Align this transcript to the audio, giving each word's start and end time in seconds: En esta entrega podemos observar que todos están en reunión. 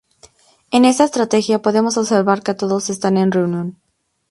En 0.71 0.83
esta 0.83 1.03
entrega 1.05 1.59
podemos 1.65 1.95
observar 1.95 2.41
que 2.41 2.55
todos 2.61 2.89
están 2.89 3.17
en 3.17 3.31
reunión. 3.31 3.67